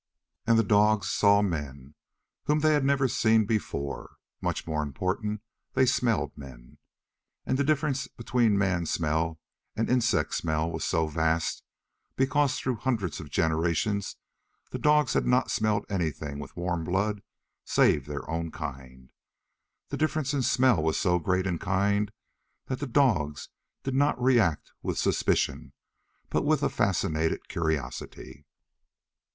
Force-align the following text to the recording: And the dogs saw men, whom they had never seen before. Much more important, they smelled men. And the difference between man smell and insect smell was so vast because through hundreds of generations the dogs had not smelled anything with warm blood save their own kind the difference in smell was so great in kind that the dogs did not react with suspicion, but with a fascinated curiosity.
And 0.47 0.57
the 0.57 0.63
dogs 0.63 1.11
saw 1.11 1.43
men, 1.43 1.93
whom 2.45 2.61
they 2.61 2.73
had 2.73 2.83
never 2.83 3.07
seen 3.07 3.45
before. 3.45 4.17
Much 4.41 4.65
more 4.65 4.81
important, 4.81 5.43
they 5.73 5.85
smelled 5.85 6.35
men. 6.35 6.79
And 7.45 7.55
the 7.55 7.63
difference 7.63 8.07
between 8.07 8.57
man 8.57 8.87
smell 8.87 9.39
and 9.75 9.91
insect 9.91 10.33
smell 10.33 10.71
was 10.71 10.83
so 10.85 11.05
vast 11.05 11.63
because 12.15 12.57
through 12.57 12.77
hundreds 12.77 13.19
of 13.19 13.29
generations 13.29 14.15
the 14.71 14.79
dogs 14.79 15.13
had 15.13 15.27
not 15.27 15.51
smelled 15.51 15.85
anything 15.87 16.39
with 16.39 16.57
warm 16.57 16.83
blood 16.83 17.21
save 17.63 18.07
their 18.07 18.27
own 18.27 18.49
kind 18.49 19.11
the 19.89 19.97
difference 19.97 20.33
in 20.33 20.41
smell 20.41 20.81
was 20.81 20.97
so 20.97 21.19
great 21.19 21.45
in 21.45 21.59
kind 21.59 22.11
that 22.65 22.79
the 22.79 22.87
dogs 22.87 23.49
did 23.83 23.93
not 23.93 24.19
react 24.19 24.71
with 24.81 24.97
suspicion, 24.97 25.73
but 26.31 26.41
with 26.41 26.63
a 26.63 26.69
fascinated 26.69 27.47
curiosity. 27.47 28.47